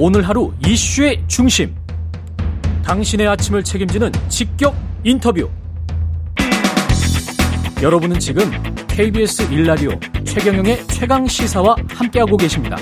[0.00, 1.74] 오늘 하루 이슈의 중심.
[2.84, 5.50] 당신의 아침을 책임지는 직격 인터뷰.
[7.82, 8.44] 여러분은 지금
[8.86, 9.90] KBS 일라디오
[10.22, 12.76] 최경영의 최강 시사와 함께하고 계십니다.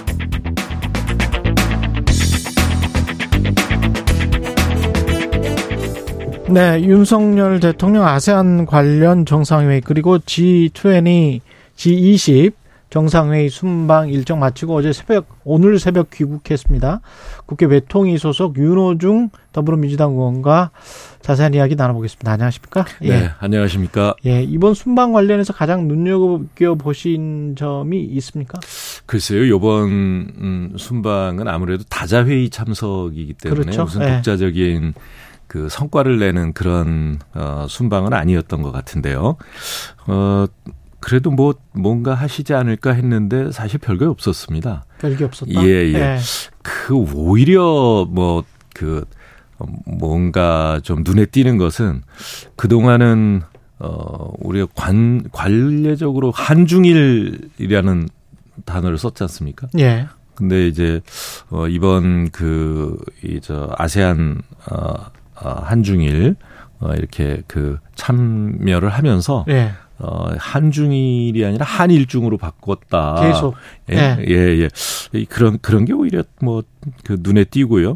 [6.51, 11.41] 네, 윤석열 대통령 아세안 관련 정상회의 그리고 G20,
[11.79, 12.53] G20
[12.97, 17.03] 정상회의 순방 일정 마치고 어제 새벽 오늘 새벽 귀국했습니다.
[17.45, 20.71] 국회 외통위 소속 윤호중 더불어민주당 의원과
[21.21, 22.33] 자세한 이야기 나눠보겠습니다.
[22.33, 22.87] 안녕하십니까?
[23.03, 23.31] 네, 예.
[23.39, 24.15] 안녕하십니까?
[24.25, 28.59] 예, 이번 순방 관련해서 가장 눈여겨 보신 점이 있습니까?
[29.05, 33.85] 글쎄요, 이번 음, 순방은 아무래도 다자 회의 참석이기 때문에 그렇죠?
[33.85, 34.15] 무슨 예.
[34.15, 34.95] 독자적인
[35.49, 39.37] 그 성과를 내는 그런 어 순방은 아니었던 것 같은데요.
[40.07, 40.47] 어
[41.01, 44.85] 그래도 뭐 뭔가 하시지 않을까 했는데 사실 별거 없었습니다.
[44.99, 45.63] 별게 없었다.
[45.65, 45.93] 예, 예.
[45.93, 46.19] 네.
[46.63, 48.45] 그 오히려 뭐
[48.77, 49.05] 그
[49.87, 52.03] 뭔가 좀 눈에 띄는 것은
[52.57, 53.41] 그 동안은
[53.79, 58.09] 어 우리가 관 관례적으로 한중일이라는
[58.67, 59.69] 단어를 썼지 않습니까?
[59.79, 60.09] 예.
[60.35, 61.01] 근데 이제
[61.49, 64.77] 어 이번 그이저 아세안 어,
[65.37, 66.37] 어 한중일
[66.81, 69.73] 어 이렇게 그 참여를 하면서 예.
[69.99, 73.21] 어, 한중일이 아니라 한일중으로 바꿨다.
[73.23, 73.55] 계속.
[73.91, 74.25] 예, 네.
[74.29, 74.69] 예,
[75.15, 75.25] 예.
[75.25, 76.63] 그런, 그런 게 오히려 뭐,
[77.05, 77.95] 그 눈에 띄고요.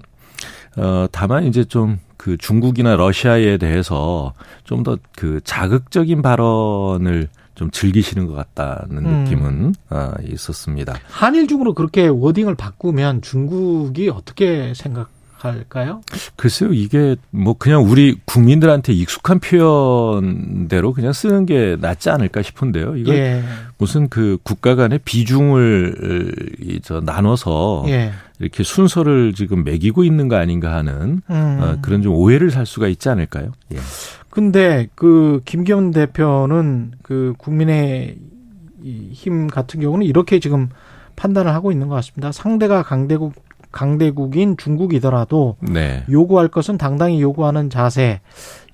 [0.77, 4.35] 어, 다만 이제 좀 그 중국이나 러시아에 대해서
[4.65, 9.25] 좀 더 그 자극적인 발언을 좀 즐기시는 것 같다는 음.
[9.25, 10.95] 느낌은 어, 있었습니다.
[11.09, 15.09] 한일 중으로 그렇게 워딩을 바꾸면 중국이 어떻게 생각
[15.49, 16.01] 할까요?
[16.37, 22.97] 글쎄요, 이게 뭐 그냥 우리 국민들한테 익숙한 표현대로 그냥 쓰는 게 낫지 않을까 싶은데요.
[22.97, 23.43] 이거 예.
[23.79, 28.13] 무슨 그 국가 간의 비중을 저 나눠서 예.
[28.39, 31.59] 이렇게 순서를 지금 매기고 있는 거 아닌가 하는 음.
[31.61, 33.53] 어, 그런 좀 오해를 살 수가 있지 않을까요?
[33.73, 33.79] 예.
[34.31, 38.17] 근데 그 김기현 대표는 그 국민의
[38.83, 40.69] 힘 같은 경우는 이렇게 지금
[41.17, 42.33] 판단을 하고 있는 것 같습니다.
[42.33, 43.35] 상대가 강대국
[43.71, 46.05] 강대국인 중국이더라도 네.
[46.11, 48.21] 요구할 것은 당당히 요구하는 자세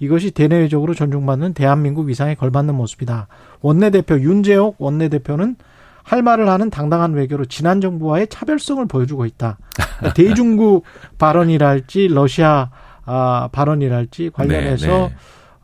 [0.01, 3.29] 이것이 대내외적으로 존중받는 대한민국 위상에 걸맞는 모습이다.
[3.61, 5.57] 원내대표 윤재옥 원내대표는
[6.03, 9.59] 할 말을 하는 당당한 외교로 지난 정부와의 차별성을 보여주고 있다.
[10.15, 10.85] 대중국
[11.19, 12.71] 발언이랄지 러시아
[13.05, 15.15] 아, 발언이랄지 관련해서 네, 네.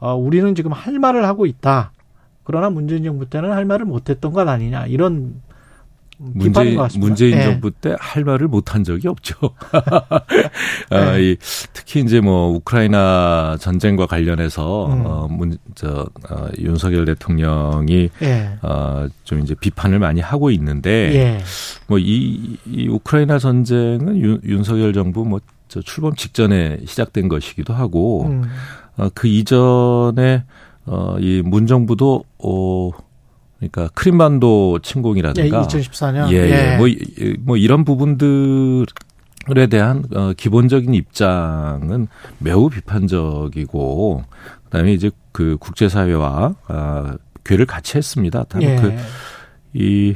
[0.00, 1.92] 어, 우리는 지금 할 말을 하고 있다.
[2.44, 5.40] 그러나 문재인 정부 때는 할 말을 못했던 것 아니냐 이런
[6.34, 7.42] 문재인, 문재인 네.
[7.42, 9.34] 정부 때 할 말을 못한 적이 없죠.
[10.90, 11.22] 아, 네.
[11.22, 11.36] 이,
[11.72, 15.02] 특히 이제 뭐 우크라이나 전쟁과 관련해서 음.
[15.06, 18.58] 어, 문, 저, 어, 윤석열 대통령이 네.
[18.62, 21.38] 어, 좀 이제 비판을 많이 하고 있는데 예.
[21.88, 25.40] 뭐이 이 우크라이나 전쟁은 윤, 윤석열 정부 뭐
[25.72, 28.44] 저 출범 직전에 시작된 것이기도 하고 음.
[28.98, 30.44] 어, 그 이전에
[30.84, 32.90] 어, 이 문정부도 어,
[33.70, 36.72] 그러니까 크림반도 침공이라든가 예, 2014년 예, 예.
[36.72, 36.76] 예.
[36.76, 36.88] 뭐,
[37.40, 38.86] 뭐 이런 부분들
[39.56, 42.06] 에 대한 어, 기본적인 입장은
[42.38, 44.22] 매우 비판적이고
[44.64, 48.44] 그다음에 이제 그 국제사회와 아, 괴를 같이 했습니다.
[48.48, 48.76] 다만 예.
[49.72, 50.14] 그이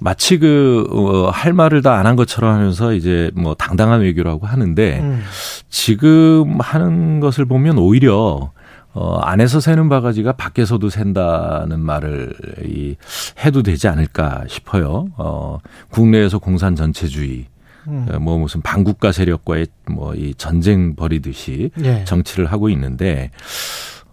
[0.00, 5.00] 마치 그, 어, 할 말을 다 안 한 것처럼 하면서 이제 뭐 당당한 외교라고 하는데
[5.00, 5.22] 음.
[5.68, 8.50] 지금 하는 것을 보면 오히려
[8.94, 12.96] 어, 안에서 새는 바가지가 밖에서도 샌다는 말을 이,
[13.44, 15.06] 해도 되지 않을까 싶어요.
[15.16, 15.58] 어,
[15.90, 17.46] 국내에서 공산 전체주의,
[17.88, 18.06] 음.
[18.12, 22.04] 어, 뭐 무슨 반국가 세력과의 뭐 이 전쟁 벌이듯이 예.
[22.04, 23.30] 정치를 하고 있는데,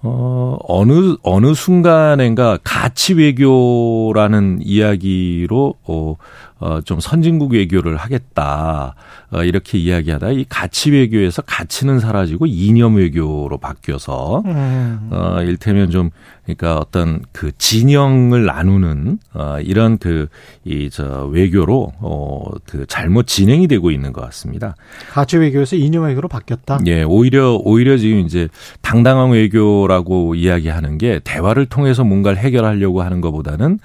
[0.01, 6.15] 어, 어느, 어느 순간엔가 가치 외교라는 이야기로, 어,
[6.59, 8.95] 어, 좀 선진국 외교를 하겠다.
[9.31, 15.09] 어, 이렇게 이야기하다 이 가치 외교에서 가치는 사라지고 이념 외교로 바뀌어서, 음.
[15.11, 16.09] 어, 일테면 좀,
[16.43, 20.27] 그러니까 어떤 그 진영을 나누는, 어, 이런 그,
[20.65, 24.75] 이, 저, 외교로, 어, 그 잘못 진행이 되고 있는 것 같습니다.
[25.11, 26.79] 가치 외교에서 이념 외교로 바뀌었다?
[26.87, 28.49] 예, 오히려, 오히려 지금 이제
[28.81, 33.79] 당당한 외교라고 이야기하는 게 대화를 통해서 뭔가를 해결하려고 하는 것보다는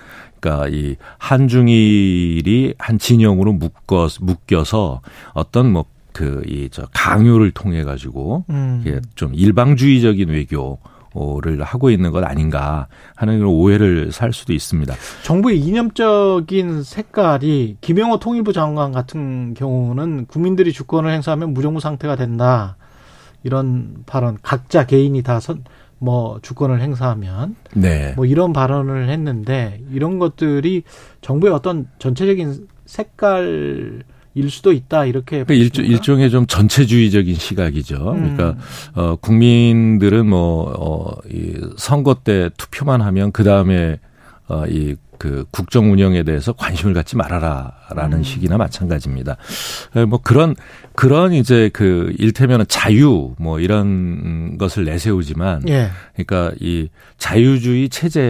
[0.45, 5.01] 그러니까 이 한중일이 한 진영으로 묶어 묶여서
[5.33, 9.03] 어떤 뭐 그 이 저 강요를 통해 가지고 음.
[9.17, 10.79] 좀 일방주의적인 외교
[11.43, 14.93] 를 하고 있는 것 아닌가 하는 오해를 살 수도 있습니다.
[15.23, 22.77] 정부의 이념적인 색깔이 김영호 통일부 장관 같은 경우는 국민들이 주권을 행사하면 무정부 상태가 된다.
[23.45, 25.63] 이런 발언 각자 개인이 다 선,
[26.05, 28.13] 뭐 주권을 행사하면 네.
[28.15, 30.83] 뭐 이런 발언을 했는데 이런 것들이
[31.23, 34.03] 정부의 어떤 전체적인 색깔
[34.37, 38.13] 일 수도 있다 이렇게 그 일종, 일종 의 좀 전체주의적인 시각이죠.
[38.13, 38.37] 음.
[38.37, 38.57] 그러니까
[38.95, 44.01] 어 국민들은 뭐어이 선거 때 투표만 하면 그 다음에
[44.49, 48.23] 어이 그 국정 운영에 대해서 관심을 갖지 말아라라는 음.
[48.23, 49.37] 식이나 마찬가지입니다.
[49.97, 50.55] 예, 뭐 그런
[50.95, 55.91] 그런 이제 그 일테면은 자유 뭐 이런 것을 내세우지만 예.
[56.15, 56.89] 그러니까 이
[57.19, 58.23] 자유주의 체제를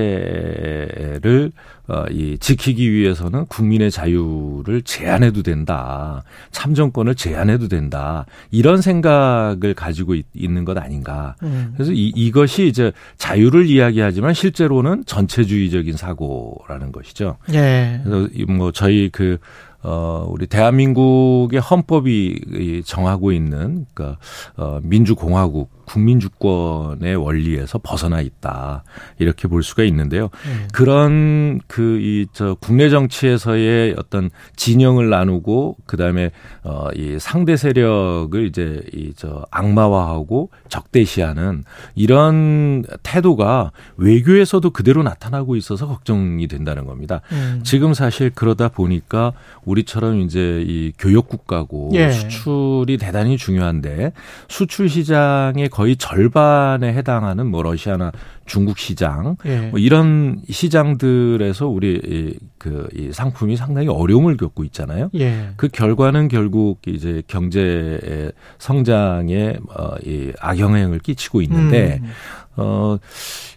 [1.86, 6.22] 어, 이 지키기 위해서는 국민의 자유를 제한해도 된다.
[6.50, 8.24] 참정권을 제한해도 된다.
[8.50, 11.34] 이런 생각을 가지고 있, 는것 아닌가.
[11.42, 11.72] 음.
[11.74, 17.36] 그래서 이, 이것이 이제 자유를 이야기하지만 실제로는 전체주의적인 사고라는 것이죠.
[17.52, 18.00] 예.
[18.04, 19.38] 그래서 뭐 저희 그
[19.84, 24.16] 어, 우리 대한민국의 헌법이 정하고 있는, 그니까,
[24.56, 28.84] 어, 민주공화국, 국민 주권의 원리에서 벗어나 있다.
[29.18, 30.30] 이렇게 볼 수가 있는데요.
[30.46, 30.68] 음.
[30.72, 36.30] 그런 그, 이, 저, 국내 정치에서의 어떤 진영을 나누고, 그 다음에,
[36.62, 41.64] 어, 이 상대 세력을 이제, 이, 저, 악마화하고 적대시하는
[41.94, 47.20] 이런 태도가 외교에서도 그대로 나타나고 있어서 걱정이 된다는 겁니다.
[47.32, 47.60] 음.
[47.64, 49.32] 지금 사실 그러다 보니까
[49.64, 52.10] 우리처럼 이제 이 교역 국가고 예.
[52.10, 54.12] 수출이 대단히 중요한데
[54.48, 58.12] 수출 시장의 거의 절반에 해당하는 뭐 러시아나
[58.46, 59.70] 중국 시장 예.
[59.70, 65.10] 뭐 이런 시장들에서 우리 이, 그, 이 상품이 상당히 어려움을 겪고 있잖아요.
[65.16, 65.48] 예.
[65.56, 72.10] 그 결과는 결국 이제 경제 성장에 어, 이 악영향을 끼치고 있는데 음.
[72.54, 72.96] 어,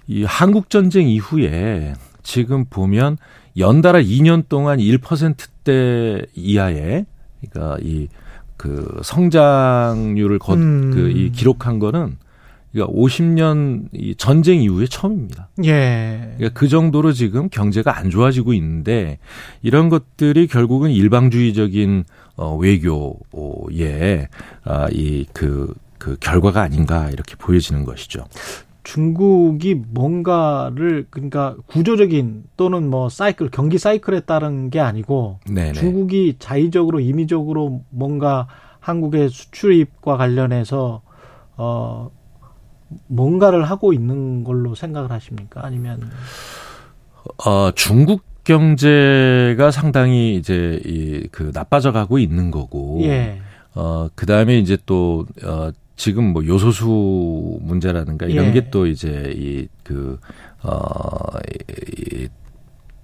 [0.08, 1.94] 이 한국 전쟁 이후에
[2.24, 3.18] 지금 보면
[3.60, 7.06] 연달아 2년 동안 1%대 이하의
[7.52, 8.08] 그러니까 이
[8.58, 10.92] 그 성장률을 거, 음.
[10.94, 12.18] 그이 기록한 거는
[12.72, 15.50] 그러니까 50년 이 전쟁 이후에 처음입니다.
[15.64, 16.34] 예.
[16.38, 19.20] 그러니까 그 정도로 지금 경제가 안 좋아지고 있는데
[19.62, 22.04] 이런 것들이 결국은 일방주의적인
[22.36, 24.28] 어 외교의
[24.64, 28.26] 아이그그 그 결과가 아닌가 이렇게 보여지는 것이죠.
[28.88, 35.74] 중국이 뭔가를 그러니까 구조적인 또는 뭐 사이클 경기 사이클에 따른 게 아니고 네네.
[35.74, 38.48] 중국이 자의적으로 임의적으로 뭔가
[38.80, 41.02] 한국의 수출입과 관련해서
[41.58, 42.10] 어
[43.08, 45.66] 뭔가를 하고 있는 걸로 생각을 하십니까?
[45.66, 46.10] 아니면
[47.46, 53.42] 어 중국 경제가 상당히 이제 이 그 나빠져 가고 있는 거고 예.
[53.76, 58.52] 어 그다음에 이제 또 어 지금 뭐 요소수 문제라든가 이런 예.
[58.54, 60.20] 게또 이제 이 그
[60.64, 60.80] 어,
[62.14, 62.28] 이,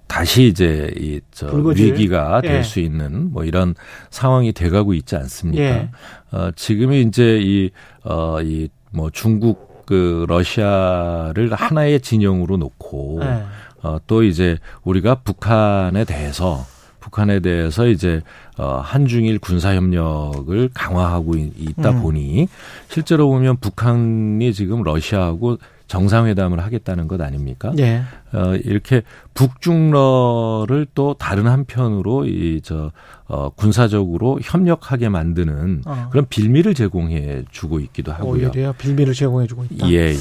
[0.06, 1.48] 다시 이제 이 저
[1.92, 2.84] 위기가 될수 예.
[2.84, 3.74] 있는 뭐 이런
[4.10, 5.62] 상황이 돼가고 있지 않습니까?
[5.62, 5.90] 예.
[6.30, 7.70] 어, 지금이 이제 이
[8.04, 13.42] 어, 이 뭐 중국 그 러시아를 하나의 진영으로 놓고 예.
[13.82, 16.64] 어, 또 이제 우리가 북한에 대해서
[17.04, 18.22] 북한에 대해서 이제
[18.56, 22.02] 어 한중일 군사 협력을 강화하고 있다 음.
[22.02, 22.48] 보니
[22.88, 27.72] 실제로 보면 북한이 지금 러시아하고 정상회담을 하겠다는 것 아닙니까?
[27.78, 28.02] 예.
[28.32, 29.02] 어, 이렇게
[29.34, 32.90] 북중러를 또 다른 한편으로 이 저
[33.26, 36.08] 어, 군사적으로 협력하게 만드는 어.
[36.10, 38.48] 그런 빌미를 제공해 주고 있기도 하고요.
[38.48, 39.88] 오히려 빌미를 제공해 주고 있다.
[39.90, 40.16] 예, 예.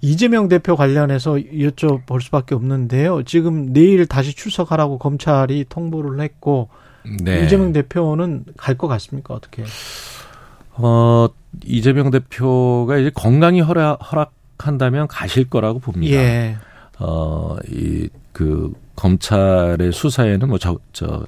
[0.00, 3.22] 이재명 대표 관련해서 여쭤볼 수밖에 없는데요.
[3.24, 6.68] 지금 내일 다시 출석하라고 검찰이 통보를 했고
[7.22, 7.44] 네.
[7.44, 9.34] 이재명 대표는 갈 것 같습니까?
[9.34, 9.64] 어떻게?
[10.74, 11.28] 어,
[11.64, 16.14] 이재명 대표가 이제 건강이 허락, 허락 한다면 가실 거라고 봅니다.
[16.16, 16.56] 예.
[16.98, 21.26] 어, 이, 그, 검찰의 수사에는 뭐, 저, 저,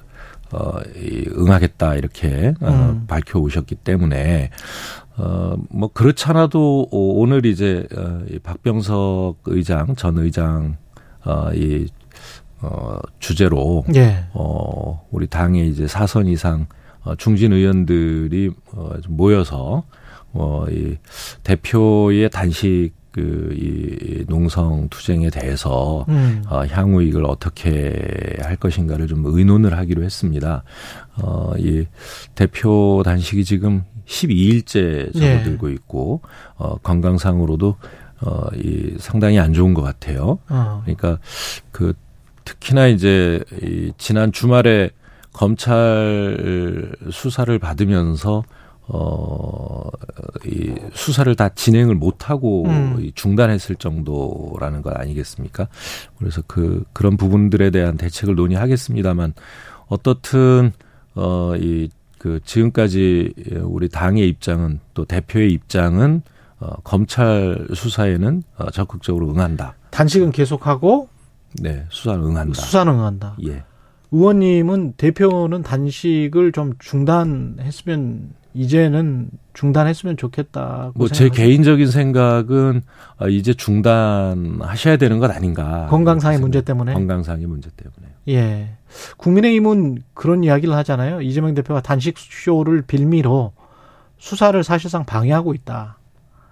[0.51, 3.05] 어, 이, 응하겠다, 이렇게, 어, 음.
[3.07, 4.49] 밝혀 오셨기 때문에,
[5.17, 10.75] 어, 뭐, 그렇잖아도 오늘 이제, 어, 이 박병석 의장, 전 의장,
[11.23, 11.87] 어, 이,
[12.61, 14.25] 어, 주제로, 예.
[14.33, 16.67] 어, 우리 당의 이제 사선 이상,
[17.03, 19.83] 어, 중진 의원들이, 어, 좀 모여서,
[20.33, 20.97] 어, 이,
[21.43, 26.43] 대표의 단식 그, 이, 농성 투쟁에 대해서, 음.
[26.49, 30.63] 어, 향후 이걸 어떻게 할 것인가를 좀 의논을 하기로 했습니다.
[31.21, 31.85] 어, 이
[32.35, 35.73] 대표 단식이 지금 12일째 접어들고 예.
[35.73, 36.21] 있고,
[36.55, 37.75] 어, 건강상으로도,
[38.21, 40.39] 어, 이 상당히 안 좋은 것 같아요.
[40.49, 40.81] 어.
[40.83, 41.19] 그러니까
[41.71, 41.93] 그
[42.45, 44.91] 특히나 이제 이 지난 주말에
[45.33, 48.43] 검찰 수사를 받으면서
[48.87, 49.89] 어,
[50.45, 53.11] 이 수사를 다 진행을 못하고 음.
[53.15, 55.67] 중단했을 정도라는 것 아니겠습니까?
[56.17, 59.33] 그래서 그, 그런 부분들에 대한 대책을 논의하겠습니다만,
[59.87, 60.71] 어떻든,
[61.15, 66.21] 어, 이, 그, 지금까지 우리 당의 입장은 또 대표의 입장은
[66.59, 69.75] 어, 검찰 수사에는 어, 적극적으로 응한다.
[69.89, 71.09] 단식은 계속하고,
[71.55, 72.53] 네, 수사는 응한다.
[72.53, 73.35] 수사는 응한다.
[73.47, 73.63] 예.
[74.11, 80.91] 의원님은 대표는 단식을 좀 중단했으면 이제는 중단했으면 좋겠다.
[80.95, 82.81] 뭐 제 개인적인 생각은
[83.17, 85.87] 아, 이제 중단하셔야 되는 것 아닌가.
[85.89, 86.93] 건강상의 문제 때문에.
[86.93, 88.13] 건강상의 문제 때문에.
[88.29, 88.75] 예.
[89.17, 91.21] 국민의힘은 그런 이야기를 하잖아요.
[91.21, 93.53] 이재명 대표가 단식 쇼를 빌미로
[94.17, 95.97] 수사를 사실상 방해하고 있다.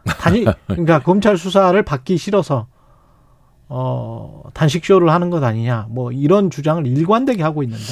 [0.06, 2.68] 단식 그러니까 검찰 수사를 받기 싫어서
[3.70, 5.88] 어 단식 쇼를 하는 것 아니냐.
[5.90, 7.84] 뭐 이런 주장을 일관되게 하고 있는데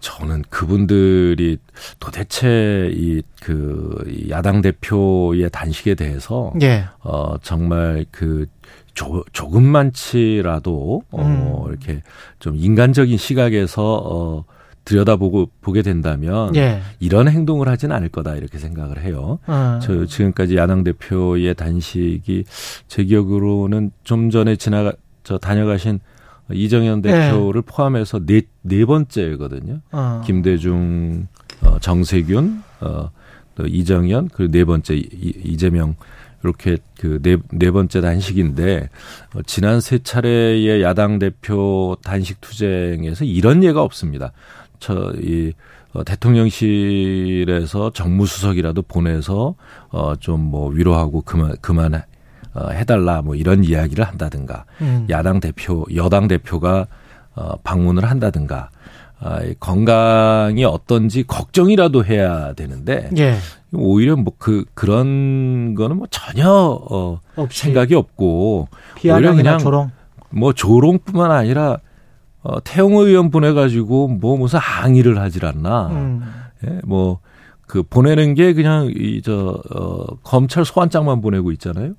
[0.00, 1.58] 저는 그분들이
[1.98, 3.98] 도대체 이 그
[4.30, 6.84] 야당 대표의 단식에 대해서 예.
[7.00, 8.46] 어 정말 그
[8.94, 11.68] 조, 조금만치라도 어 음.
[11.68, 12.02] 이렇게
[12.38, 14.44] 좀 인간적인 시각에서 어
[14.84, 16.80] 들여다보고 보게 된다면 예.
[17.00, 19.40] 이런 행동을 하지는 않을 거다 이렇게 생각을 해요.
[19.46, 19.80] 어.
[19.82, 22.44] 저 지금까지 야당 대표의 단식이
[22.86, 26.00] 제 기억으로는 좀 전에 지나가 저 다녀가신
[26.52, 27.12] 이정현 네.
[27.12, 27.66] 대표를 네.
[27.72, 29.80] 포함해서 네, 네 번째거든요.
[29.92, 30.22] 어.
[30.24, 31.26] 김대중,
[31.62, 33.10] 어, 정세균, 어,
[33.54, 35.94] 또 이정현, 그리고 네 번째 이, 이재명,
[36.42, 38.88] 이렇게 그 네, 네 번째 단식인데,
[39.34, 44.32] 어, 지난 세 차례의 야당 대표 단식 투쟁에서 이런 예가 없습니다.
[44.80, 45.52] 저, 이,
[45.92, 49.54] 어, 대통령실에서 정무수석이라도 보내서,
[49.90, 52.02] 어, 좀 뭐 위로하고 그만, 그만
[52.54, 55.06] 어, 해달라 뭐 이런 이야기를 한다든가 음.
[55.10, 56.86] 야당 대표 여당 대표가
[57.34, 58.68] 어, 방문을 한다든가
[59.24, 63.36] 아, 건강이 어떤지 걱정이라도 해야 되는데 예.
[63.72, 68.66] 오히려 뭐 그 그런 거는 뭐 전혀 어 생각이 없고
[68.96, 69.90] 오히려 그냥 조롱.
[70.30, 71.78] 뭐 조롱뿐만 아니라
[72.42, 76.22] 어 태영호 의원 보내 가지고 뭐 무슨 항의를 하질 않나 음.
[76.66, 81.92] 예, 뭐그 보내는 게 그냥 이 저 어, 검찰 소환장만 보내고 있잖아요.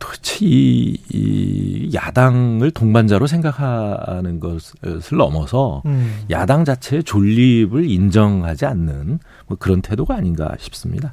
[0.00, 6.22] 도대체 이, 이 야당을 동반자로 생각하는 것을 넘어서 음.
[6.30, 11.12] 야당 자체의 존립을 인정하지 않는 뭐 그런 태도가 아닌가 싶습니다.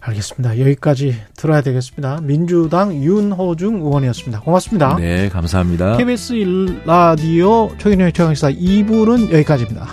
[0.00, 0.58] 알겠습니다.
[0.58, 2.20] 여기까지 들어야 되겠습니다.
[2.22, 4.40] 민주당 윤호중 의원이었습니다.
[4.40, 4.96] 고맙습니다.
[4.96, 5.98] 네, 감사합니다.
[5.98, 9.86] KBS 1라디오 최근의 최강시사 2부는 여기까지입니다.